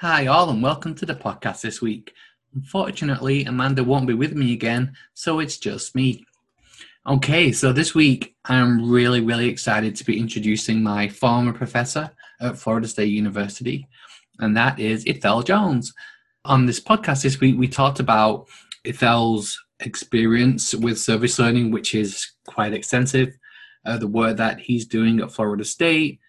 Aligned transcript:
Hi, 0.00 0.28
all, 0.28 0.48
and 0.48 0.62
welcome 0.62 0.94
to 0.94 1.04
the 1.04 1.16
podcast 1.16 1.62
this 1.62 1.82
week. 1.82 2.14
Unfortunately, 2.54 3.44
Amanda 3.46 3.82
won't 3.82 4.06
be 4.06 4.14
with 4.14 4.32
me 4.32 4.52
again, 4.52 4.92
so 5.14 5.40
it's 5.40 5.58
just 5.58 5.96
me. 5.96 6.24
Okay, 7.04 7.50
so 7.50 7.72
this 7.72 7.96
week 7.96 8.36
I'm 8.44 8.88
really, 8.88 9.20
really 9.20 9.48
excited 9.48 9.96
to 9.96 10.04
be 10.04 10.20
introducing 10.20 10.84
my 10.84 11.08
former 11.08 11.52
professor 11.52 12.12
at 12.40 12.56
Florida 12.56 12.86
State 12.86 13.10
University, 13.10 13.88
and 14.38 14.56
that 14.56 14.78
is 14.78 15.04
Ithel 15.04 15.44
Jones. 15.44 15.92
On 16.44 16.64
this 16.64 16.78
podcast 16.78 17.24
this 17.24 17.40
week, 17.40 17.58
we 17.58 17.66
talked 17.66 17.98
about 17.98 18.46
Ithel's 18.84 19.60
experience 19.80 20.76
with 20.76 21.00
service 21.00 21.40
learning, 21.40 21.72
which 21.72 21.96
is 21.96 22.24
quite 22.46 22.72
extensive, 22.72 23.36
uh, 23.84 23.98
the 23.98 24.06
work 24.06 24.36
that 24.36 24.60
he's 24.60 24.86
doing 24.86 25.18
at 25.18 25.32
Florida 25.32 25.64
State, 25.64 26.20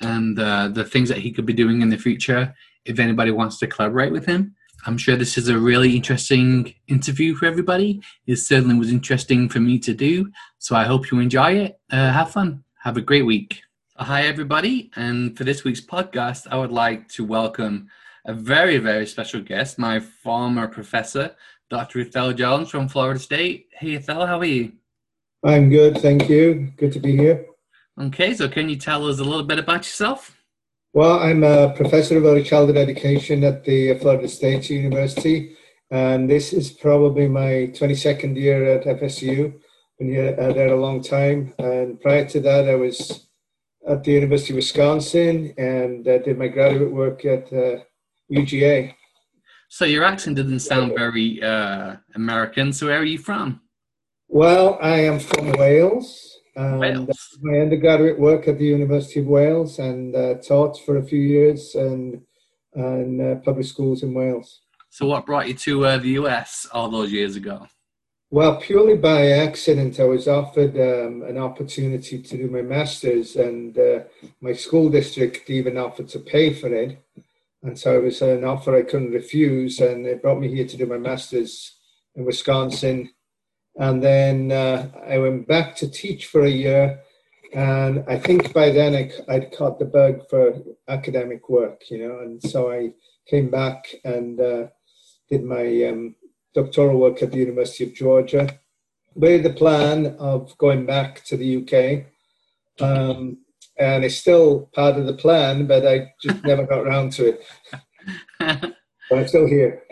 and 0.00 0.38
uh, 0.38 0.68
the 0.68 0.84
things 0.84 1.08
that 1.08 1.18
he 1.18 1.32
could 1.32 1.44
be 1.44 1.52
doing 1.52 1.82
in 1.82 1.88
the 1.88 1.98
future 1.98 2.54
if 2.86 2.98
anybody 2.98 3.30
wants 3.30 3.58
to 3.58 3.66
collaborate 3.66 4.12
with 4.12 4.26
him. 4.26 4.54
I'm 4.86 4.96
sure 4.96 5.16
this 5.16 5.36
is 5.36 5.48
a 5.48 5.58
really 5.58 5.96
interesting 5.96 6.72
interview 6.86 7.34
for 7.34 7.46
everybody. 7.46 8.00
It 8.26 8.36
certainly 8.36 8.76
was 8.76 8.90
interesting 8.90 9.48
for 9.48 9.58
me 9.58 9.78
to 9.80 9.92
do, 9.92 10.30
so 10.58 10.76
I 10.76 10.84
hope 10.84 11.10
you 11.10 11.18
enjoy 11.18 11.52
it. 11.54 11.80
Uh, 11.90 12.12
have 12.12 12.30
fun. 12.30 12.62
Have 12.82 12.96
a 12.96 13.00
great 13.00 13.26
week. 13.26 13.62
Hi, 13.96 14.26
everybody. 14.26 14.90
And 14.94 15.36
for 15.36 15.44
this 15.44 15.64
week's 15.64 15.80
podcast, 15.80 16.46
I 16.50 16.56
would 16.56 16.70
like 16.70 17.08
to 17.10 17.24
welcome 17.24 17.88
a 18.26 18.34
very, 18.34 18.78
very 18.78 19.06
special 19.06 19.40
guest, 19.40 19.78
my 19.78 19.98
former 19.98 20.68
professor, 20.68 21.34
Dr. 21.70 22.04
Ithel 22.04 22.36
Jones 22.36 22.70
from 22.70 22.88
Florida 22.88 23.18
State. 23.18 23.68
Hey, 23.72 23.98
Ithel, 23.98 24.26
how 24.26 24.38
are 24.38 24.44
you? 24.44 24.72
I'm 25.42 25.70
good, 25.70 25.98
thank 25.98 26.28
you. 26.28 26.72
Good 26.76 26.92
to 26.92 27.00
be 27.00 27.16
here. 27.16 27.46
Okay, 28.00 28.34
so 28.34 28.48
can 28.48 28.68
you 28.68 28.76
tell 28.76 29.08
us 29.08 29.18
a 29.18 29.24
little 29.24 29.44
bit 29.44 29.58
about 29.58 29.78
yourself? 29.78 30.35
Well, 30.96 31.18
I'm 31.18 31.44
a 31.44 31.74
professor 31.74 32.16
of 32.16 32.24
early 32.24 32.42
childhood 32.42 32.78
education 32.78 33.44
at 33.44 33.64
the 33.64 33.98
Florida 33.98 34.26
State 34.28 34.70
University, 34.70 35.54
and 35.90 36.26
this 36.26 36.54
is 36.54 36.70
probably 36.70 37.28
my 37.28 37.70
22nd 37.76 38.34
year 38.34 38.64
at 38.72 38.86
FSU. 38.86 39.52
I've 39.52 39.98
been 39.98 40.08
here 40.08 40.34
uh, 40.40 40.54
there 40.54 40.72
a 40.72 40.80
long 40.80 41.02
time, 41.02 41.52
and 41.58 42.00
prior 42.00 42.24
to 42.30 42.40
that, 42.40 42.66
I 42.66 42.76
was 42.76 43.28
at 43.86 44.04
the 44.04 44.12
University 44.12 44.54
of 44.54 44.56
Wisconsin 44.56 45.52
and 45.58 46.08
uh, 46.08 46.16
did 46.20 46.38
my 46.38 46.48
graduate 46.48 46.90
work 46.90 47.26
at 47.26 47.52
uh, 47.52 47.80
UGA. 48.32 48.94
So 49.68 49.84
your 49.84 50.02
accent 50.02 50.38
doesn't 50.38 50.60
sound 50.60 50.94
very 50.96 51.42
uh, 51.42 51.96
American. 52.14 52.72
So 52.72 52.86
where 52.86 53.00
are 53.00 53.04
you 53.04 53.18
from? 53.18 53.60
Well, 54.28 54.78
I 54.80 55.00
am 55.00 55.18
from 55.18 55.52
Wales. 55.58 56.35
And 56.56 57.08
my 57.42 57.58
undergraduate 57.58 58.18
work 58.18 58.48
at 58.48 58.58
the 58.58 58.64
University 58.64 59.20
of 59.20 59.26
Wales 59.26 59.78
and 59.78 60.16
uh, 60.16 60.34
taught 60.34 60.80
for 60.80 60.96
a 60.96 61.02
few 61.02 61.20
years 61.20 61.74
and 61.74 62.22
and 62.74 63.20
uh, 63.20 63.34
public 63.36 63.66
schools 63.66 64.02
in 64.02 64.12
Wales. 64.12 64.60
So 64.90 65.06
what 65.06 65.26
brought 65.26 65.48
you 65.48 65.54
to 65.54 65.84
uh, 65.86 65.98
the 65.98 66.10
US 66.10 66.66
all 66.72 66.88
those 66.88 67.12
years 67.12 67.36
ago? 67.36 67.66
Well, 68.30 68.56
purely 68.56 68.96
by 68.96 69.28
accident, 69.28 70.00
I 70.00 70.04
was 70.04 70.26
offered 70.26 70.74
um, 70.76 71.22
an 71.22 71.38
opportunity 71.38 72.20
to 72.20 72.36
do 72.36 72.48
my 72.48 72.62
master's, 72.62 73.36
and 73.36 73.78
uh, 73.78 74.00
my 74.40 74.52
school 74.52 74.88
district 74.88 75.48
even 75.48 75.76
offered 75.76 76.08
to 76.08 76.18
pay 76.18 76.52
for 76.52 76.72
it. 76.74 76.98
And 77.62 77.78
so 77.78 77.96
it 77.96 78.02
was 78.02 78.22
an 78.22 78.44
offer 78.44 78.76
I 78.76 78.82
couldn't 78.82 79.12
refuse, 79.12 79.80
and 79.80 80.06
it 80.06 80.22
brought 80.22 80.40
me 80.40 80.48
here 80.48 80.66
to 80.66 80.76
do 80.76 80.86
my 80.86 80.98
master's 80.98 81.76
in 82.16 82.24
Wisconsin. 82.24 83.10
And 83.78 84.02
then 84.02 84.52
uh, 84.52 84.88
I 85.06 85.18
went 85.18 85.46
back 85.46 85.76
to 85.76 85.88
teach 85.88 86.26
for 86.26 86.44
a 86.44 86.50
year, 86.50 87.00
and 87.52 88.04
I 88.08 88.18
think 88.18 88.52
by 88.52 88.70
then 88.70 88.94
I, 88.94 89.10
I'd 89.32 89.52
caught 89.52 89.78
the 89.78 89.84
bug 89.84 90.28
for 90.30 90.54
academic 90.88 91.48
work, 91.48 91.82
you 91.90 92.06
know, 92.06 92.20
and 92.20 92.42
so 92.42 92.72
I 92.72 92.92
came 93.26 93.50
back 93.50 93.94
and 94.04 94.40
uh, 94.40 94.66
did 95.30 95.44
my 95.44 95.84
um, 95.84 96.14
doctoral 96.54 96.98
work 96.98 97.22
at 97.22 97.32
the 97.32 97.38
University 97.38 97.84
of 97.84 97.94
Georgia 97.94 98.48
with 99.14 99.42
the 99.42 99.52
plan 99.52 100.16
of 100.18 100.56
going 100.58 100.86
back 100.86 101.24
to 101.24 101.36
the 101.36 101.56
UK. 101.60 102.04
Um, 102.80 103.38
and 103.78 104.04
it's 104.04 104.16
still 104.16 104.70
part 104.74 104.96
of 104.96 105.06
the 105.06 105.14
plan, 105.14 105.66
but 105.66 105.86
I 105.86 106.12
just 106.22 106.42
never 106.44 106.64
got 106.64 106.80
around 106.80 107.12
to 107.12 107.34
it. 107.34 107.44
But 109.08 109.20
I'm 109.20 109.28
still 109.28 109.46
here. 109.46 109.84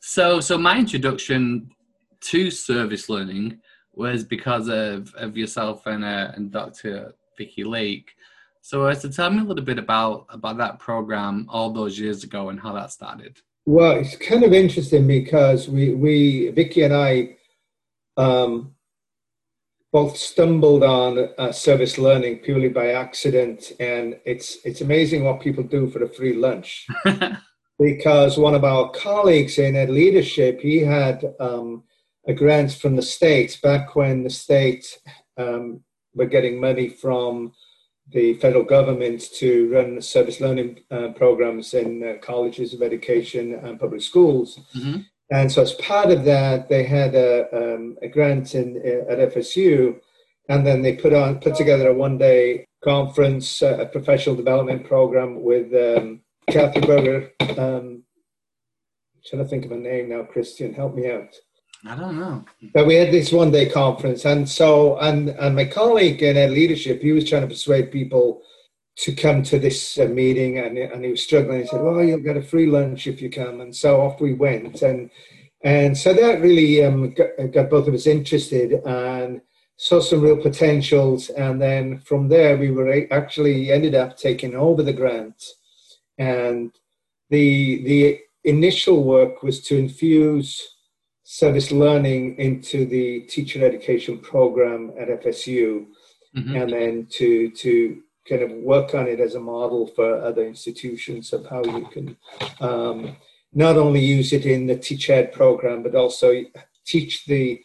So, 0.00 0.40
so 0.40 0.56
my 0.56 0.78
introduction 0.78 1.70
to 2.24 2.50
service 2.50 3.08
learning 3.08 3.60
was 3.92 4.24
because 4.24 4.68
of, 4.68 5.14
of 5.14 5.36
yourself 5.36 5.86
and, 5.86 6.04
uh, 6.04 6.32
and 6.34 6.50
Dr. 6.50 7.14
Vicky 7.36 7.64
Lake. 7.64 8.10
So, 8.60 8.86
uh, 8.86 8.94
so 8.94 9.08
tell 9.10 9.30
me 9.30 9.40
a 9.40 9.44
little 9.44 9.64
bit 9.64 9.78
about 9.78 10.26
about 10.30 10.56
that 10.56 10.78
program 10.78 11.46
all 11.50 11.70
those 11.70 11.98
years 11.98 12.24
ago 12.24 12.48
and 12.48 12.58
how 12.58 12.72
that 12.72 12.90
started. 12.90 13.40
Well, 13.66 13.92
it's 13.92 14.16
kind 14.16 14.42
of 14.42 14.52
interesting 14.52 15.06
because 15.06 15.68
we, 15.68 15.94
we 15.94 16.48
Vicky 16.50 16.82
and 16.82 16.94
I, 16.94 17.36
um, 18.16 18.74
both 19.92 20.16
stumbled 20.16 20.82
on 20.82 21.28
uh, 21.38 21.52
service 21.52 21.98
learning 21.98 22.38
purely 22.38 22.68
by 22.68 22.92
accident, 22.92 23.72
and 23.78 24.18
it's 24.24 24.58
it's 24.64 24.80
amazing 24.80 25.24
what 25.24 25.40
people 25.40 25.62
do 25.62 25.88
for 25.90 26.02
a 26.02 26.08
free 26.08 26.34
lunch. 26.34 26.86
because 27.78 28.38
one 28.38 28.54
of 28.54 28.64
our 28.64 28.90
colleagues 28.90 29.58
in 29.58 29.76
Ed 29.76 29.90
Leadership, 29.90 30.60
he 30.60 30.78
had 30.78 31.24
um, 31.38 31.84
a 32.26 32.32
grant 32.34 32.72
from 32.72 32.96
the 32.96 33.02
state 33.02 33.58
back 33.62 33.94
when 33.96 34.24
the 34.24 34.30
state 34.30 34.98
um, 35.36 35.82
were 36.14 36.26
getting 36.26 36.60
money 36.60 36.88
from 36.88 37.52
the 38.12 38.34
federal 38.34 38.64
government 38.64 39.32
to 39.34 39.72
run 39.72 40.00
service 40.00 40.40
learning 40.40 40.80
uh, 40.90 41.08
programs 41.16 41.74
in 41.74 42.02
uh, 42.02 42.18
colleges 42.20 42.74
of 42.74 42.82
education 42.82 43.54
and 43.54 43.80
public 43.80 44.02
schools. 44.02 44.60
Mm-hmm. 44.74 45.00
And 45.30 45.50
so, 45.50 45.62
as 45.62 45.72
part 45.74 46.10
of 46.10 46.24
that, 46.24 46.68
they 46.68 46.84
had 46.84 47.14
a, 47.14 47.74
um, 47.74 47.96
a 48.02 48.08
grant 48.08 48.54
in, 48.54 48.76
uh, 48.84 49.10
at 49.10 49.34
FSU, 49.34 49.98
and 50.48 50.66
then 50.66 50.82
they 50.82 50.96
put 50.96 51.14
on 51.14 51.40
put 51.40 51.54
together 51.54 51.88
a 51.88 51.94
one 51.94 52.18
day 52.18 52.66
conference, 52.84 53.62
uh, 53.62 53.78
a 53.80 53.86
professional 53.86 54.36
development 54.36 54.86
program 54.86 55.42
with 55.42 55.72
um, 55.74 56.20
Kathy 56.50 56.80
Berger. 56.80 57.32
Um, 57.40 58.02
trying 59.26 59.42
to 59.42 59.48
think 59.48 59.64
of 59.64 59.72
a 59.72 59.76
name 59.76 60.10
now, 60.10 60.22
Christian, 60.22 60.74
help 60.74 60.94
me 60.94 61.10
out. 61.10 61.34
I 61.86 61.96
don't 61.96 62.18
know. 62.18 62.44
But 62.72 62.86
we 62.86 62.94
had 62.94 63.12
this 63.12 63.30
one 63.30 63.50
day 63.50 63.68
conference, 63.68 64.24
and 64.24 64.48
so 64.48 64.98
and 64.98 65.30
and 65.30 65.54
my 65.54 65.66
colleague 65.66 66.22
in 66.22 66.54
leadership, 66.54 67.02
he 67.02 67.12
was 67.12 67.28
trying 67.28 67.42
to 67.42 67.48
persuade 67.48 67.92
people 67.92 68.42
to 68.96 69.12
come 69.14 69.42
to 69.42 69.58
this 69.58 69.98
uh, 69.98 70.06
meeting, 70.06 70.58
and 70.58 70.78
and 70.78 71.04
he 71.04 71.10
was 71.10 71.22
struggling. 71.22 71.60
He 71.60 71.66
said, 71.66 71.82
"Well, 71.82 72.02
you'll 72.02 72.20
get 72.20 72.38
a 72.38 72.42
free 72.42 72.66
lunch 72.66 73.06
if 73.06 73.20
you 73.20 73.28
come," 73.28 73.60
and 73.60 73.74
so 73.74 74.00
off 74.00 74.20
we 74.20 74.32
went, 74.32 74.80
and 74.82 75.10
and 75.62 75.96
so 75.96 76.14
that 76.14 76.40
really 76.40 76.84
um, 76.84 77.12
got, 77.12 77.28
got 77.52 77.70
both 77.70 77.86
of 77.86 77.94
us 77.94 78.06
interested 78.06 78.72
and 78.86 79.42
saw 79.76 80.00
some 80.00 80.22
real 80.22 80.40
potentials, 80.40 81.28
and 81.30 81.60
then 81.60 81.98
from 81.98 82.28
there 82.28 82.56
we 82.56 82.70
were 82.70 83.06
actually 83.10 83.70
ended 83.70 83.94
up 83.94 84.16
taking 84.16 84.54
over 84.54 84.82
the 84.82 84.92
grant, 84.92 85.42
and 86.16 86.72
the 87.28 87.82
the 87.84 88.20
initial 88.44 89.04
work 89.04 89.42
was 89.42 89.60
to 89.62 89.76
infuse 89.76 90.73
service 91.24 91.72
learning 91.72 92.36
into 92.38 92.84
the 92.84 93.20
teacher 93.20 93.64
education 93.64 94.18
program 94.18 94.92
at 94.98 95.08
FSU, 95.08 95.86
Mhm. 96.36 96.62
and 96.62 96.72
then 96.72 97.06
to 97.18 97.50
to 97.50 98.02
kind 98.28 98.42
of 98.42 98.50
work 98.52 98.94
on 98.94 99.06
it 99.06 99.20
as 99.20 99.34
a 99.34 99.40
model 99.40 99.86
for 99.86 100.16
other 100.16 100.44
institutions 100.46 101.32
of 101.32 101.44
how 101.46 101.62
you 101.64 101.86
can 101.92 102.16
um, 102.60 103.16
not 103.52 103.76
only 103.76 104.00
use 104.00 104.32
it 104.32 104.46
in 104.46 104.66
the 104.66 104.76
teach 104.76 105.10
ed 105.10 105.32
program, 105.32 105.82
but 105.82 105.94
also 105.94 106.42
teach 106.84 107.24
the 107.26 107.60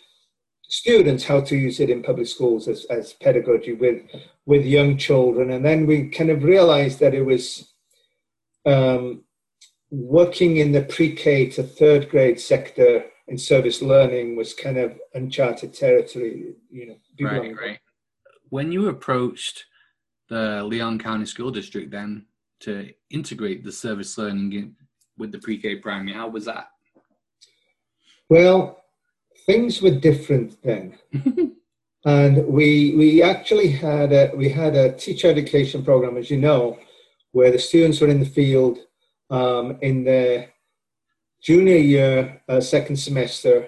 students 0.67 1.23
how 1.23 1.41
to 1.41 1.55
use 1.57 1.79
it 1.79 1.89
in 1.89 2.03
public 2.03 2.27
schools 2.27 2.67
as, 2.67 2.85
as 2.85 3.13
pedagogy 3.13 3.73
with 3.73 4.01
with 4.45 4.65
young 4.65 4.97
children. 4.97 5.51
And 5.51 5.63
then 5.65 5.85
we 5.85 6.09
kind 6.09 6.29
of 6.29 6.43
realized 6.43 6.99
that 6.99 7.13
it 7.13 7.23
was 7.23 7.73
um, 8.65 9.23
working 9.91 10.57
in 10.57 10.71
the 10.71 10.83
pre-K 10.83 11.49
to 11.51 11.63
third 11.63 12.09
grade 12.09 12.39
sector 12.39 13.05
in 13.29 13.37
service 13.37 13.81
learning 13.81 14.35
was 14.35 14.53
kind 14.53 14.77
of 14.77 14.97
uncharted 15.13 15.73
territory. 15.73 16.55
You 16.71 16.87
know, 16.87 16.95
people 17.17 17.31
Right, 17.33 17.43
don't- 17.43 17.55
right. 17.57 17.79
When 18.49 18.71
you 18.71 18.89
approached 18.89 19.65
the 20.29 20.63
Leon 20.63 20.99
County 20.99 21.25
School 21.25 21.51
District 21.51 21.91
then 21.91 22.25
to 22.61 22.89
integrate 23.11 23.63
the 23.63 23.71
service 23.71 24.17
learning 24.17 24.53
in, 24.53 24.75
with 25.17 25.31
the 25.31 25.39
pre-K 25.39 25.75
primary, 25.77 26.13
how 26.13 26.27
was 26.29 26.45
that? 26.45 26.69
Well, 28.29 28.83
things 29.45 29.81
were 29.81 29.91
different 29.91 30.61
then. 30.63 30.97
and 32.05 32.45
we 32.47 32.95
we 32.95 33.21
actually 33.21 33.69
had 33.69 34.11
a 34.13 34.31
we 34.35 34.49
had 34.49 34.75
a 34.75 34.93
teacher 34.93 35.27
education 35.29 35.83
program, 35.83 36.17
as 36.17 36.29
you 36.29 36.37
know, 36.37 36.77
where 37.31 37.51
the 37.51 37.59
students 37.59 37.99
were 38.01 38.07
in 38.07 38.19
the 38.19 38.25
field 38.25 38.79
um, 39.29 39.77
in 39.81 40.03
their 40.03 40.49
junior 41.41 41.77
year, 41.77 42.41
uh, 42.49 42.61
second 42.61 42.97
semester, 42.97 43.67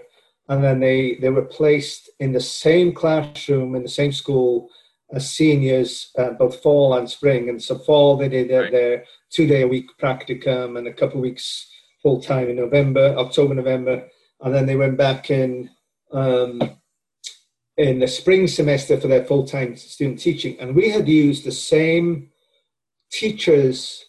and 0.50 0.64
then 0.64 0.80
they 0.80 1.16
they 1.22 1.30
were 1.30 1.46
placed 1.46 2.10
in 2.20 2.32
the 2.34 2.40
same 2.40 2.94
classroom 2.94 3.76
in 3.76 3.84
the 3.84 3.90
same 3.90 4.12
school 4.12 4.70
as 5.14 5.30
seniors, 5.30 6.12
uh, 6.18 6.32
both 6.32 6.62
fall 6.62 6.94
and 6.94 7.10
spring. 7.10 7.50
And 7.50 7.62
so 7.62 7.78
fall 7.78 8.16
they 8.16 8.30
did 8.30 8.50
their, 8.50 8.64
Right. 8.64 8.72
their 8.72 9.06
two 9.30 9.46
day 9.48 9.62
a 9.64 9.68
week 9.68 9.88
practicum 10.02 10.78
and 10.78 10.88
a 10.88 10.94
couple 10.94 11.18
of 11.18 11.24
weeks 11.24 11.70
full 12.02 12.22
time 12.22 12.50
in 12.50 12.56
November, 12.56 13.16
October, 13.18 13.54
November, 13.54 14.08
and 14.42 14.54
then 14.54 14.66
they 14.66 14.76
went 14.76 14.98
back 14.98 15.30
in 15.30 15.70
um, 16.12 16.62
in 17.78 18.00
the 18.00 18.08
spring 18.08 18.48
semester 18.48 19.00
for 19.00 19.08
their 19.08 19.24
full 19.24 19.46
time 19.46 19.76
student 19.76 20.20
teaching. 20.20 20.60
And 20.60 20.76
we 20.76 20.90
had 20.90 21.08
used 21.08 21.46
the 21.46 21.52
same 21.52 22.30
teachers, 23.12 24.06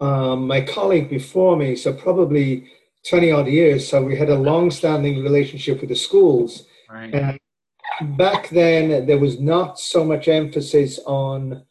um, 0.00 0.46
my 0.46 0.60
colleague 0.60 1.08
before 1.08 1.56
me, 1.56 1.76
so 1.76 1.92
probably 1.92 2.70
20 3.08 3.32
odd 3.32 3.48
years. 3.48 3.88
So 3.88 4.02
we 4.02 4.16
had 4.16 4.30
a 4.30 4.38
long 4.38 4.70
standing 4.70 5.22
relationship 5.22 5.80
with 5.80 5.90
the 5.90 5.96
schools. 5.96 6.66
Right. 6.90 7.14
And 7.14 7.38
back 8.16 8.48
then, 8.50 9.06
there 9.06 9.18
was 9.18 9.40
not 9.40 9.78
so 9.78 10.04
much 10.04 10.28
emphasis 10.28 10.98
on 11.06 11.64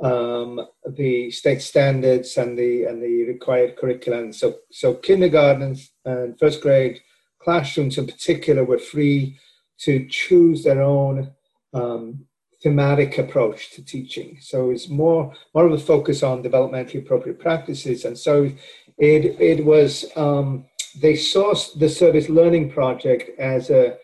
um, 0.00 0.66
the 0.86 1.30
state 1.30 1.62
standards 1.62 2.36
and 2.36 2.58
the 2.58 2.84
and 2.84 3.02
the 3.02 3.24
required 3.24 3.76
curriculum. 3.76 4.32
So 4.32 4.56
so 4.70 4.94
kindergarten 4.94 5.76
and 6.04 6.38
first 6.38 6.60
grade 6.60 7.00
classrooms 7.38 7.98
in 7.98 8.06
particular 8.06 8.64
were 8.64 8.78
free 8.78 9.38
to 9.78 10.06
choose 10.08 10.64
their 10.64 10.82
own 10.82 11.30
um, 11.72 12.26
thematic 12.62 13.18
approach 13.18 13.70
to 13.72 13.84
teaching. 13.84 14.38
So 14.40 14.70
it's 14.70 14.88
more 14.88 15.32
more 15.54 15.66
of 15.66 15.72
a 15.72 15.78
focus 15.78 16.22
on 16.22 16.42
developmentally 16.42 16.98
appropriate 16.98 17.38
practices, 17.38 18.04
and 18.04 18.18
so 18.18 18.50
it 18.98 19.40
it 19.40 19.64
was 19.64 20.04
um, 20.16 20.66
they 21.00 21.16
saw 21.16 21.54
the 21.76 21.88
service 21.88 22.28
learning 22.28 22.70
project 22.70 23.38
as 23.38 23.70
a 23.70 23.96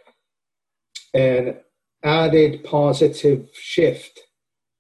an 1.15 1.57
added 2.03 2.65
positive 2.65 3.49
shift 3.53 4.21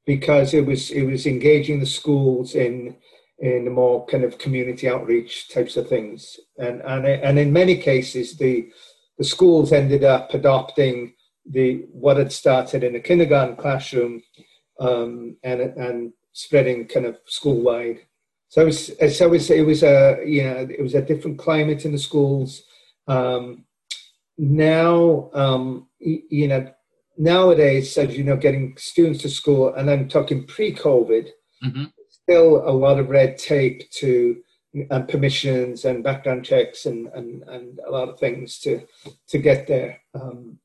because 0.07 0.55
it 0.55 0.65
was 0.65 0.91
it 0.91 1.03
was 1.03 1.27
engaging 1.27 1.81
the 1.81 1.87
schools 1.87 2.55
in 2.55 2.97
in 3.39 3.73
more 3.73 4.05
kind 4.07 4.25
of 4.25 4.39
community 4.39 4.89
outreach 4.89 5.49
types 5.49 5.77
of 5.77 5.89
things, 5.89 6.39
and 6.59 6.83
and 6.83 7.07
and 7.07 7.39
in 7.39 7.53
many 7.53 7.77
cases 7.77 8.37
the 8.37 8.71
the 9.19 9.25
schools 9.25 9.73
ended 9.73 10.05
up 10.05 10.33
adopting 10.35 11.15
the 11.47 11.87
what 11.93 12.17
had 12.17 12.33
started 12.33 12.85
in 12.85 12.97
a 12.97 13.01
kindergarten 13.01 13.57
classroom 13.57 14.23
um, 14.79 15.37
and 15.43 15.61
and 15.61 16.13
spreading 16.33 16.87
kind 16.87 17.07
of 17.07 17.19
school 17.27 17.61
wide. 17.61 18.01
So 18.51 18.63
it 18.63 18.67
was 18.67 18.87
so 19.17 19.27
it 19.27 19.31
was, 19.31 19.51
it 19.51 19.65
was 19.65 19.83
a 19.83 20.23
you 20.27 20.45
know 20.45 20.69
it 20.69 20.83
was 20.83 20.95
a 20.95 21.03
different 21.03 21.39
climate 21.39 21.85
in 21.85 21.93
the 21.93 21.99
schools. 21.99 22.63
Um, 23.09 23.65
now 24.37 25.31
um, 25.33 25.89
you 25.99 26.49
know 26.49 26.71
nowadays, 27.21 27.97
as 27.99 28.17
you 28.17 28.25
know, 28.25 28.37
getting 28.37 28.75
students 28.77 29.23
to 29.23 29.29
school, 29.29 29.75
and 29.75 29.91
I'm 29.91 30.09
talking 30.09 30.47
pre-COVID, 30.47 31.29
mm-hmm. 31.63 31.85
still 32.09 32.69
a 32.69 32.73
lot 32.73 32.99
of 32.99 33.11
red 33.11 33.39
tape 33.39 33.89
to 34.01 34.43
and 34.91 35.09
permissions 35.09 35.85
and 35.85 36.05
background 36.05 36.45
checks 36.45 36.87
and, 36.87 37.09
and, 37.09 37.43
and 37.49 37.81
a 37.87 37.91
lot 37.91 38.09
of 38.09 38.21
things 38.21 38.61
to 38.61 38.81
to 39.29 39.39
get 39.39 39.67
there. 39.67 40.01
Um, 40.15 40.59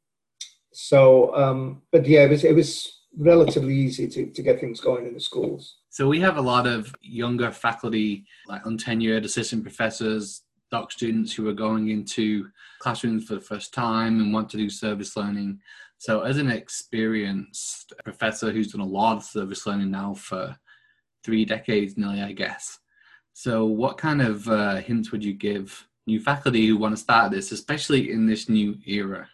so, 0.72 1.36
um, 1.36 1.82
but 1.92 2.06
yeah, 2.06 2.24
it 2.24 2.30
was 2.30 2.44
it 2.44 2.56
was 2.56 3.02
relatively 3.18 3.76
easy 3.76 4.08
to, 4.08 4.28
to 4.28 4.42
get 4.42 4.60
things 4.60 4.80
going 4.80 5.08
in 5.08 5.14
the 5.14 5.20
schools. 5.20 5.78
So 5.96 6.10
we 6.10 6.20
have 6.20 6.36
a 6.36 6.42
lot 6.42 6.68
of 6.68 6.94
younger 7.02 7.50
faculty, 7.54 8.26
like 8.48 8.66
untenured 8.66 9.24
assistant 9.24 9.64
professors, 9.64 10.42
doc 10.70 10.92
students 10.92 11.32
who 11.32 11.48
are 11.48 11.54
going 11.54 11.88
into 11.88 12.50
classrooms 12.80 13.24
for 13.24 13.36
the 13.36 13.40
first 13.40 13.74
time 13.74 14.20
and 14.20 14.34
want 14.34 14.50
to 14.50 14.58
do 14.58 14.70
service 14.70 15.16
learning. 15.16 15.62
So, 15.98 16.24
as 16.24 16.38
an 16.38 16.52
experienced 16.52 17.94
professor 18.04 18.52
who's 18.52 18.74
done 18.74 18.82
a 18.82 18.86
lot 18.86 19.16
of 19.16 19.24
service 19.24 19.66
learning 19.66 19.90
now 19.90 20.16
for 20.16 20.58
three 21.24 21.46
decades 21.46 21.96
nearly, 21.96 22.22
I 22.22 22.34
guess, 22.34 22.78
so, 23.32 23.64
what 23.64 23.98
kind 23.98 24.22
of 24.22 24.50
uh, 24.50 24.76
hints 24.82 25.14
would 25.14 25.24
you 25.24 25.32
give 25.32 25.88
new 26.08 26.20
faculty 26.20 26.68
who 26.68 26.76
want 26.76 26.94
to 26.94 27.02
start 27.02 27.32
this, 27.32 27.54
especially 27.54 28.12
in 28.12 28.26
this 28.26 28.50
new 28.50 28.76
era? 28.86 29.30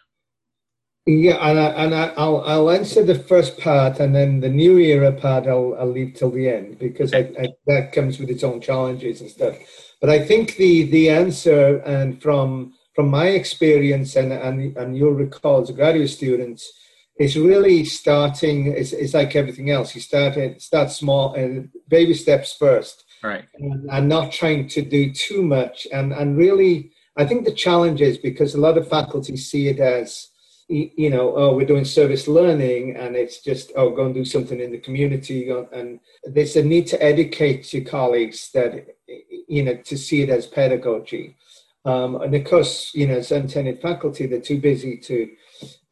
Yeah, 1.04 1.34
and, 1.48 1.58
I, 1.58 1.66
and 1.84 1.94
I, 1.94 2.26
will 2.26 2.44
I'll 2.44 2.70
answer 2.70 3.02
the 3.02 3.18
first 3.18 3.58
part, 3.58 3.98
and 3.98 4.14
then 4.14 4.38
the 4.38 4.48
new 4.48 4.78
era 4.78 5.10
part 5.12 5.48
I'll, 5.48 5.74
I'll 5.78 5.90
leave 5.90 6.14
till 6.14 6.30
the 6.30 6.48
end 6.48 6.78
because 6.78 7.12
I, 7.12 7.30
I, 7.40 7.48
that 7.66 7.92
comes 7.92 8.20
with 8.20 8.30
its 8.30 8.44
own 8.44 8.60
challenges 8.60 9.20
and 9.20 9.28
stuff. 9.28 9.56
But 10.00 10.10
I 10.10 10.24
think 10.24 10.56
the 10.56 10.84
the 10.84 11.10
answer, 11.10 11.78
and 11.78 12.22
from 12.22 12.74
from 12.94 13.08
my 13.08 13.28
experience, 13.28 14.14
and 14.14 14.32
and, 14.32 14.76
and 14.76 14.96
you'll 14.96 15.12
recall 15.12 15.60
as 15.62 15.70
a 15.70 15.72
graduate 15.72 16.10
student, 16.10 16.62
is 17.18 17.36
really 17.36 17.84
starting. 17.84 18.68
It's, 18.68 18.92
it's 18.92 19.14
like 19.14 19.34
everything 19.34 19.70
else. 19.70 19.96
You 19.96 20.00
start 20.00 20.38
start 20.62 20.92
small 20.92 21.34
and 21.34 21.68
baby 21.88 22.14
steps 22.14 22.54
first 22.56 23.04
right 23.22 23.44
and, 23.54 23.90
and 23.90 24.08
not 24.08 24.32
trying 24.32 24.68
to 24.68 24.82
do 24.82 25.12
too 25.12 25.42
much 25.42 25.86
and 25.92 26.12
and 26.12 26.36
really 26.36 26.92
i 27.16 27.24
think 27.24 27.44
the 27.44 27.52
challenge 27.52 28.00
is 28.00 28.18
because 28.18 28.54
a 28.54 28.60
lot 28.60 28.76
of 28.76 28.88
faculty 28.88 29.36
see 29.36 29.68
it 29.68 29.78
as 29.78 30.28
you 30.72 31.10
know 31.10 31.34
oh 31.36 31.54
we're 31.54 31.66
doing 31.66 31.84
service 31.84 32.26
learning 32.26 32.96
and 32.96 33.14
it's 33.16 33.40
just 33.40 33.72
oh 33.76 33.90
go 33.90 34.06
and 34.06 34.14
do 34.14 34.24
something 34.24 34.60
in 34.60 34.72
the 34.72 34.78
community. 34.78 35.50
And 35.50 36.00
there's 36.24 36.56
a 36.56 36.62
need 36.62 36.86
to 36.88 37.02
educate 37.02 37.72
your 37.72 37.84
colleagues 37.84 38.50
that 38.54 38.96
you 39.48 39.62
know 39.64 39.76
to 39.76 39.96
see 39.98 40.22
it 40.22 40.30
as 40.30 40.46
pedagogy. 40.46 41.36
Um, 41.84 42.20
and 42.22 42.34
of 42.34 42.44
course 42.44 42.94
you 42.94 43.06
know 43.08 43.16
as 43.16 43.30
untenured 43.30 43.82
faculty 43.82 44.26
they're 44.26 44.40
too 44.40 44.60
busy 44.60 44.96
to 44.98 45.30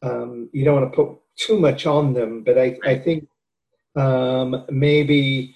um, 0.01 0.49
you 0.53 0.63
don't 0.63 0.81
want 0.81 0.91
to 0.91 0.95
put 0.95 1.17
too 1.37 1.59
much 1.59 1.85
on 1.85 2.13
them 2.13 2.43
but 2.43 2.57
i, 2.57 2.77
I 2.85 2.97
think 2.97 3.27
um, 3.95 4.65
maybe 4.69 5.55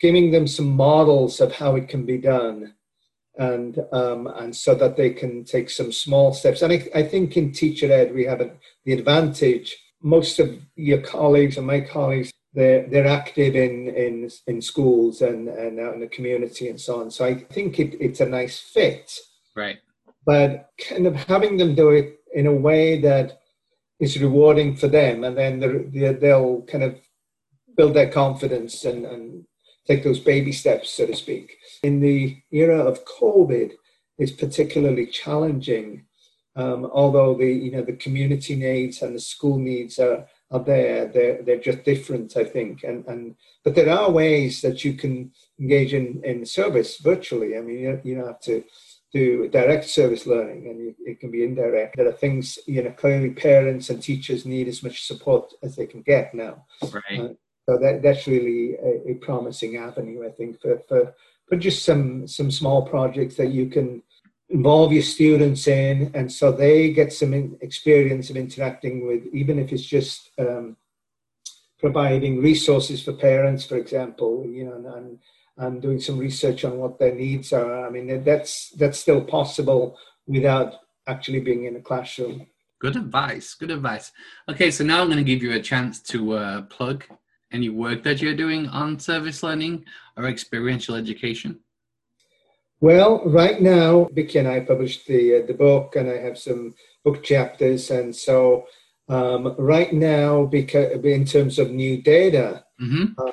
giving 0.00 0.30
them 0.30 0.46
some 0.46 0.68
models 0.68 1.40
of 1.40 1.52
how 1.52 1.76
it 1.76 1.88
can 1.88 2.04
be 2.04 2.18
done 2.18 2.74
and 3.38 3.78
um, 3.92 4.26
and 4.26 4.54
so 4.54 4.74
that 4.74 4.96
they 4.96 5.10
can 5.10 5.44
take 5.44 5.70
some 5.70 5.92
small 5.92 6.32
steps. 6.32 6.62
And 6.62 6.72
I, 6.72 6.88
I 6.94 7.02
think 7.02 7.36
in 7.36 7.52
teacher 7.52 7.92
ed 7.92 8.14
we 8.14 8.24
have 8.24 8.40
a, 8.40 8.50
the 8.84 8.92
advantage. 8.92 9.76
Most 10.02 10.38
of 10.38 10.54
your 10.76 11.00
colleagues 11.00 11.56
and 11.56 11.66
my 11.66 11.80
colleagues 11.80 12.30
they're 12.54 12.88
they're 12.88 13.06
active 13.06 13.54
in 13.54 13.88
in 13.88 14.30
in 14.46 14.60
schools 14.62 15.22
and 15.22 15.48
and 15.48 15.78
out 15.78 15.94
in 15.94 16.00
the 16.00 16.08
community 16.08 16.68
and 16.68 16.80
so 16.80 17.00
on. 17.00 17.10
So 17.10 17.24
I 17.24 17.34
think 17.34 17.78
it, 17.78 17.96
it's 18.00 18.20
a 18.20 18.26
nice 18.26 18.58
fit. 18.58 19.12
Right. 19.54 19.78
But 20.24 20.70
kind 20.88 21.06
of 21.06 21.14
having 21.14 21.56
them 21.56 21.74
do 21.74 21.90
it 21.90 22.18
in 22.34 22.46
a 22.46 22.52
way 22.52 23.00
that 23.00 23.40
is 24.00 24.20
rewarding 24.20 24.76
for 24.76 24.88
them, 24.88 25.24
and 25.24 25.36
then 25.36 25.60
they're, 25.60 26.12
they'll 26.12 26.62
kind 26.62 26.84
of 26.84 26.98
build 27.76 27.94
their 27.94 28.10
confidence 28.10 28.84
and, 28.84 29.06
and 29.06 29.44
take 29.86 30.04
those 30.04 30.20
baby 30.20 30.52
steps, 30.52 30.90
so 30.90 31.06
to 31.06 31.14
speak. 31.14 31.56
In 31.82 32.00
the 32.00 32.42
era 32.50 32.78
of 32.78 33.04
COVID, 33.04 33.72
it's 34.18 34.32
particularly 34.32 35.06
challenging. 35.06 36.04
Um, 36.56 36.86
although 36.86 37.34
the 37.34 37.52
you 37.52 37.70
know 37.70 37.82
the 37.82 37.92
community 37.92 38.56
needs 38.56 39.02
and 39.02 39.14
the 39.14 39.20
school 39.20 39.58
needs 39.58 39.98
are, 39.98 40.26
are 40.50 40.60
there, 40.60 41.06
they're 41.06 41.42
they're 41.42 41.60
just 41.60 41.84
different, 41.84 42.36
I 42.36 42.44
think. 42.44 42.82
And 42.82 43.04
and 43.06 43.34
but 43.62 43.74
there 43.74 43.90
are 43.90 44.10
ways 44.10 44.62
that 44.62 44.82
you 44.84 44.94
can 44.94 45.32
engage 45.60 45.92
in 45.92 46.22
in 46.24 46.46
service 46.46 46.98
virtually. 46.98 47.58
I 47.58 47.60
mean, 47.60 47.78
you, 47.78 48.00
you 48.04 48.14
don't 48.16 48.28
have 48.28 48.40
to 48.40 48.64
do 49.12 49.48
direct 49.48 49.84
service 49.84 50.26
learning, 50.26 50.66
and 50.68 50.80
you, 50.80 50.94
it 51.04 51.20
can 51.20 51.30
be 51.30 51.44
indirect. 51.44 51.96
There 51.96 52.08
are 52.08 52.12
things 52.12 52.58
you 52.66 52.82
know 52.82 52.92
clearly 52.92 53.30
parents 53.30 53.90
and 53.90 54.02
teachers 54.02 54.46
need 54.46 54.66
as 54.66 54.82
much 54.82 55.06
support 55.06 55.52
as 55.62 55.76
they 55.76 55.86
can 55.86 56.00
get 56.00 56.34
now. 56.34 56.64
Right. 56.82 57.20
Uh, 57.20 57.28
so 57.66 57.76
that, 57.78 58.00
that's 58.02 58.28
really 58.28 58.74
a, 58.76 59.10
a, 59.10 59.14
promising 59.14 59.76
avenue, 59.76 60.24
I 60.24 60.30
think, 60.30 60.60
for, 60.60 60.78
for, 60.88 61.14
for 61.48 61.56
just 61.56 61.84
some, 61.84 62.28
some 62.28 62.50
small 62.50 62.86
projects 62.86 63.36
that 63.36 63.48
you 63.48 63.66
can 63.66 64.02
involve 64.48 64.92
your 64.92 65.02
students 65.02 65.66
in. 65.66 66.12
And 66.14 66.30
so 66.30 66.52
they 66.52 66.92
get 66.92 67.12
some 67.12 67.58
experience 67.60 68.30
of 68.30 68.36
interacting 68.36 69.04
with, 69.06 69.24
even 69.32 69.58
if 69.58 69.72
it's 69.72 69.84
just 69.84 70.30
um, 70.38 70.76
providing 71.80 72.40
resources 72.40 73.02
for 73.02 73.12
parents, 73.12 73.64
for 73.66 73.76
example, 73.76 74.46
you 74.46 74.64
know, 74.64 74.94
and, 74.94 75.18
and 75.58 75.82
doing 75.82 75.98
some 75.98 76.18
research 76.18 76.64
on 76.64 76.78
what 76.78 77.00
their 77.00 77.16
needs 77.16 77.52
are. 77.52 77.84
I 77.84 77.90
mean, 77.90 78.22
that's, 78.22 78.70
that's 78.70 79.00
still 79.00 79.24
possible 79.24 79.98
without 80.28 80.74
actually 81.08 81.40
being 81.40 81.64
in 81.64 81.74
a 81.74 81.80
classroom. 81.80 82.46
Good 82.78 82.94
advice. 82.94 83.54
Good 83.54 83.72
advice. 83.72 84.12
Okay, 84.48 84.70
so 84.70 84.84
now 84.84 85.00
I'm 85.00 85.08
going 85.08 85.18
to 85.18 85.24
give 85.24 85.42
you 85.42 85.52
a 85.54 85.60
chance 85.60 86.00
to 86.02 86.34
uh, 86.34 86.62
plug 86.62 87.04
any 87.56 87.70
work 87.70 88.02
that 88.04 88.20
you're 88.20 88.42
doing 88.44 88.68
on 88.68 88.98
service 88.98 89.42
learning 89.42 89.84
or 90.16 90.26
experiential 90.26 90.94
education? 90.94 91.58
Well, 92.80 93.22
right 93.24 93.60
now, 93.60 94.08
Vicky 94.12 94.38
and 94.38 94.48
I 94.48 94.60
published 94.60 95.06
the 95.06 95.22
uh, 95.36 95.46
the 95.46 95.54
book, 95.54 95.96
and 95.96 96.10
I 96.10 96.18
have 96.26 96.36
some 96.36 96.74
book 97.04 97.22
chapters, 97.24 97.90
and 97.90 98.14
so 98.14 98.66
um, 99.08 99.54
right 99.58 99.92
now, 99.92 100.44
because 100.44 101.04
in 101.04 101.24
terms 101.24 101.58
of 101.58 101.70
new 101.70 102.02
data, 102.02 102.64
mm-hmm. 102.80 103.18
uh, 103.18 103.32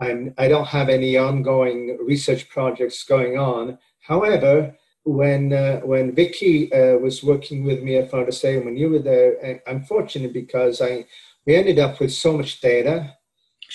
I'm 0.00 0.34
I 0.38 0.48
don't 0.48 0.68
have 0.78 0.88
any 0.88 1.18
ongoing 1.18 1.98
research 2.00 2.48
projects 2.48 3.04
going 3.04 3.36
on. 3.36 3.78
However, 4.00 4.74
when 5.04 5.52
uh, 5.52 5.80
when 5.80 6.14
Vicky 6.14 6.72
uh, 6.72 6.96
was 6.96 7.22
working 7.22 7.64
with 7.64 7.82
me 7.82 7.96
at 7.98 8.08
Florida 8.08 8.32
State, 8.32 8.64
when 8.64 8.76
you 8.76 8.88
were 8.88 9.04
there, 9.10 9.60
I'm 9.66 9.84
fortunate 9.84 10.32
because 10.32 10.80
I 10.80 11.04
we 11.46 11.56
ended 11.56 11.78
up 11.78 12.00
with 12.00 12.12
so 12.12 12.32
much 12.38 12.60
data 12.60 13.15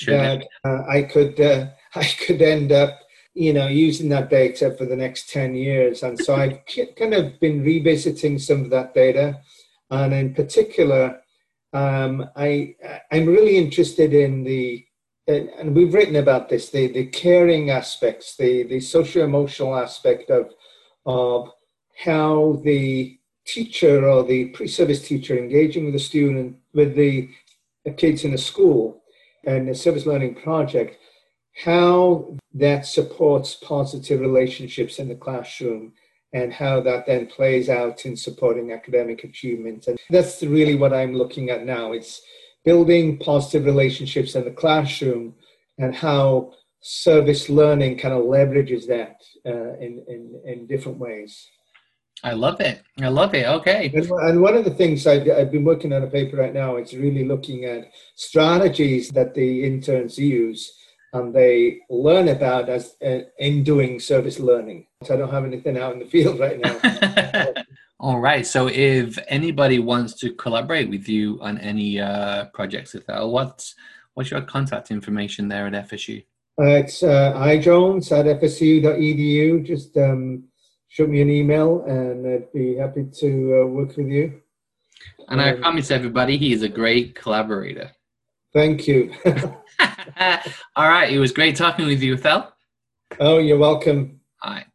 that 0.06 0.48
uh, 0.64 0.84
I 0.90 1.04
could 1.04 1.40
uh, 1.40 1.68
I 1.96 2.04
could 2.04 2.42
end 2.42 2.72
up 2.72 3.02
you 3.34 3.54
know, 3.54 3.68
using 3.68 4.10
that 4.10 4.30
data 4.30 4.76
for 4.78 4.86
the 4.86 4.96
next 4.96 5.30
10 5.30 5.56
years. 5.56 6.04
And 6.04 6.20
so 6.20 6.36
I've 6.36 6.60
kind 6.98 7.14
of 7.14 7.40
been 7.40 7.64
revisiting 7.64 8.40
some 8.40 8.62
of 8.62 8.70
that 8.72 8.94
data. 8.94 9.40
And 9.90 10.14
in 10.14 10.34
particular, 10.34 11.22
um, 11.74 12.30
I, 12.36 12.76
I'm 13.12 13.26
really 13.26 13.58
interested 13.58 14.14
in 14.14 14.44
the, 14.44 14.86
and 15.28 15.74
we've 15.74 15.94
written 15.94 16.18
about 16.18 16.50
this, 16.50 16.70
the, 16.70 16.88
the 16.88 17.06
caring 17.06 17.70
aspects, 17.70 18.36
the, 18.36 18.64
the 18.64 18.80
socio-emotional 18.82 19.76
aspect 19.76 20.30
of, 20.30 20.52
of 21.06 21.50
how 22.04 22.60
the 22.66 23.18
teacher 23.46 24.08
or 24.08 24.24
the 24.24 24.46
pre-service 24.50 25.08
teacher 25.08 25.38
engaging 25.38 25.86
with 25.86 25.94
the 25.94 26.00
student, 26.00 26.58
with 26.74 26.96
the, 26.96 27.30
the 27.86 27.92
kids 27.92 28.26
in 28.26 28.34
a 28.34 28.38
school 28.38 29.01
and 29.46 29.70
a 29.70 29.76
service 29.76 30.06
learning 30.06 30.36
project 30.36 30.98
how 31.64 32.38
that 32.54 32.86
supports 32.86 33.56
positive 33.56 34.20
relationships 34.20 35.00
in 35.00 35.08
the 35.08 35.16
classroom 35.16 35.94
and 36.34 36.54
how 36.54 36.80
that 36.82 37.06
then 37.06 37.28
plays 37.28 37.70
out 37.70 38.06
in 38.06 38.16
supporting 38.16 38.72
academic 38.72 39.24
achievement. 39.24 39.88
And 39.88 40.00
that's 40.10 40.42
really 40.44 40.76
what 40.76 40.94
I'm 40.94 41.14
looking 41.14 41.50
at 41.50 41.66
now. 41.66 41.92
It's 41.92 42.22
building 42.64 43.18
positive 43.18 43.66
relationships 43.66 44.36
in 44.36 44.46
the 44.46 44.52
classroom 44.52 45.36
and 45.78 45.94
how 45.94 46.54
service 46.82 47.50
learning 47.50 47.98
kind 47.98 48.14
of 48.14 48.24
leverages 48.24 48.88
that 48.88 49.22
uh, 49.46 49.74
in, 49.78 50.04
in, 50.08 50.42
in 50.46 50.68
different 50.68 51.00
ways. 51.00 51.48
I 52.24 52.34
love 52.34 52.62
it. 52.62 52.84
I 53.00 53.08
love 53.08 53.34
it. 53.34 53.48
Okay. 53.48 53.92
And, 53.94 54.06
and 54.06 54.42
one 54.42 54.56
of 54.56 54.64
the 54.64 54.72
things 54.72 55.08
I've, 55.08 55.28
I've, 55.30 55.52
been 55.52 55.64
working 55.64 55.92
on 55.92 56.04
a 56.04 56.08
paper 56.08 56.38
right 56.38 56.54
now, 56.54 56.76
it's 56.76 56.94
really 56.94 57.26
looking 57.26 57.66
at 57.66 57.92
strategies 58.16 59.10
that 59.10 59.34
the 59.34 59.64
interns 59.64 60.18
use 60.18 60.72
and 61.14 61.34
they 61.34 61.80
learn 61.90 62.30
about 62.30 62.70
as 62.70 62.96
uh, 63.04 63.22
in 63.40 63.64
doing 63.64 64.00
service 64.00 64.40
learning. 64.40 64.88
So 65.04 65.14
I 65.14 65.18
don't 65.18 65.32
have 65.32 65.46
anything 65.46 65.78
out 65.78 65.94
in 65.94 66.00
the 66.00 66.06
field 66.06 66.40
right 66.40 66.60
now. 66.60 67.54
All 68.00 68.20
right. 68.20 68.46
So 68.46 68.68
if 68.68 69.18
anybody 69.28 69.80
wants 69.80 70.14
to 70.22 70.34
collaborate 70.34 70.90
with 70.90 71.08
you 71.08 71.40
on 71.42 71.58
any 71.58 72.00
uh, 72.00 72.46
projects, 72.46 72.94
with 72.94 73.06
that, 73.08 73.28
what's 73.28 73.76
what's 74.14 74.32
your 74.32 74.42
contact 74.42 74.92
information 74.92 75.48
there 75.48 75.68
at 75.68 75.74
FSU? 75.90 76.24
Uh, 76.60 76.66
it's 76.66 77.04
uh, 77.04 77.34
ijones 77.36 78.12
at 78.12 78.26
fsu.edu. 78.42 79.66
Just 79.66 79.98
um, 79.98 80.46
shoot 80.92 81.10
me 81.10 81.22
an 81.22 81.30
email, 81.30 81.84
and 81.86 82.28
I'd 82.28 82.52
be 82.52 82.76
happy 82.76 83.06
to 83.20 83.62
uh, 83.62 83.66
work 83.66 83.96
with 83.96 84.08
you. 84.08 84.42
And 85.30 85.40
um, 85.40 85.48
I 85.48 85.54
promise 85.54 85.90
everybody, 85.90 86.38
he 86.38 86.52
is 86.52 86.64
a 86.64 86.70
great 86.70 87.16
collaborator. 87.16 87.92
Thank 88.54 88.88
you. 88.88 89.14
All 90.76 90.90
right. 90.90 91.10
It 91.12 91.20
was 91.20 91.32
great 91.32 91.56
talking 91.56 91.86
with 91.86 92.04
you, 92.04 92.18
Phil. 92.18 92.52
Oh, 93.22 93.38
you're 93.38 93.58
welcome. 93.58 94.20
All 94.44 94.52
right. 94.52 94.66